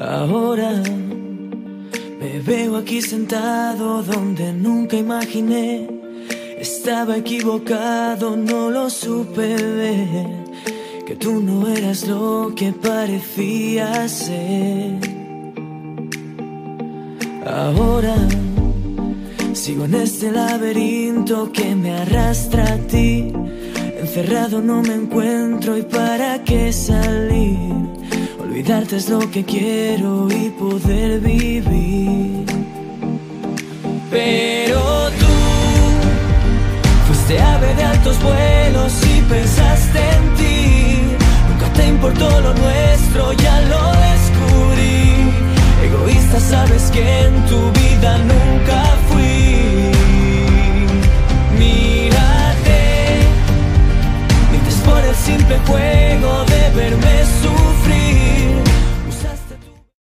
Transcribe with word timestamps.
Ahora 0.00 0.80
me 2.20 2.38
veo 2.38 2.76
aquí 2.76 3.02
sentado 3.02 4.00
donde 4.04 4.52
nunca 4.52 4.96
imaginé. 4.96 5.88
Estaba 6.56 7.16
equivocado, 7.16 8.36
no 8.36 8.70
lo 8.70 8.90
supe 8.90 9.56
ver. 9.56 10.44
Que 11.04 11.16
tú 11.16 11.40
no 11.40 11.66
eras 11.66 12.06
lo 12.06 12.52
que 12.54 12.72
parecía 12.72 14.08
ser. 14.08 15.00
Ahora 17.44 18.14
sigo 19.52 19.84
en 19.86 19.94
este 19.94 20.30
laberinto 20.30 21.50
que 21.50 21.74
me 21.74 21.90
arrastra 21.90 22.74
a 22.74 22.78
ti. 22.78 23.32
Encerrado 24.00 24.62
no 24.62 24.80
me 24.80 24.94
encuentro 24.94 25.76
y 25.76 25.82
para 25.82 26.44
qué 26.44 26.72
salir. 26.72 27.17
Olvidarte 28.68 28.96
es 28.96 29.08
lo 29.08 29.20
que 29.30 29.42
quiero 29.46 30.28
y 30.30 30.50
poder 30.50 31.20
vivir. 31.20 32.44
Pero 34.10 35.08
tú 35.20 35.34
fuiste 37.06 37.40
ave 37.40 37.74
de 37.76 37.82
altos 37.82 38.22
vuelos 38.22 38.92
y 39.06 39.22
pensaste 39.22 39.98
en 39.98 40.34
ti. 40.34 41.00
Nunca 41.48 41.72
te 41.72 41.88
importó 41.88 42.28
lo 42.28 42.52
nuestro, 42.52 43.32
ya 43.32 43.58
lo 43.62 43.84
descubrí. 44.10 45.32
Egoísta 45.86 46.38
sabes 46.38 46.90
que 46.90 47.20
en 47.20 47.46
tu 47.46 47.72
vida 47.72 48.18
nunca 48.18 48.84
fui. 49.08 49.92
Mírate, 51.58 52.82
mientes 54.50 54.74
por 54.84 55.02
el 55.02 55.16
simple 55.16 55.56
juego 55.66 56.44